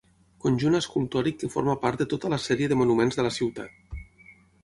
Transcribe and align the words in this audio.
Conjunt 0.43 0.77
escultòric 0.77 1.37
que 1.43 1.49
forma 1.57 1.75
part 1.83 2.01
de 2.03 2.07
tota 2.13 2.33
la 2.35 2.41
sèrie 2.47 2.69
de 2.73 2.77
monuments 2.81 3.19
de 3.19 3.27
la 3.27 3.33
ciutat. 3.39 3.97